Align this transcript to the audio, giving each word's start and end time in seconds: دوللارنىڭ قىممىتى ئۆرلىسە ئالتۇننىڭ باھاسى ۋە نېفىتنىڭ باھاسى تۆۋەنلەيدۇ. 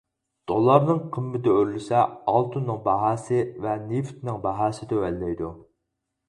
دوللارنىڭ 0.51 1.01
قىممىتى 1.17 1.51
ئۆرلىسە 1.57 1.99
ئالتۇننىڭ 2.31 2.79
باھاسى 2.87 3.43
ۋە 3.67 3.77
نېفىتنىڭ 3.85 4.41
باھاسى 4.47 4.91
تۆۋەنلەيدۇ. 4.95 5.53